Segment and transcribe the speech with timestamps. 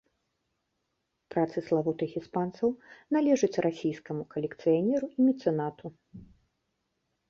[1.35, 2.69] Працы славутых іспанцаў
[3.19, 5.85] належаць расійскаму калекцыянеру і мецэнату.